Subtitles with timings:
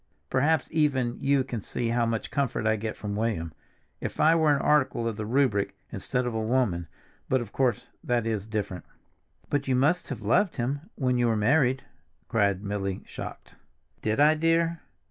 [0.31, 3.53] Perhaps even you can see how much comfort I get from William.
[3.99, 8.25] If I were an article of the Rubric, instead of a woman—but of course, that
[8.25, 8.83] is different."
[9.51, 11.83] "But you must have loved him when you were married,"
[12.29, 13.53] cried Milly, shocked.
[14.01, 14.81] "Did I, dear?